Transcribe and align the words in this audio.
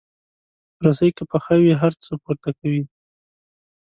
رسۍ 0.85 1.09
که 1.17 1.23
پخه 1.31 1.55
وي، 1.61 1.73
هر 1.81 1.93
څه 2.03 2.11
پورته 2.23 2.49
کوي. 2.59 2.83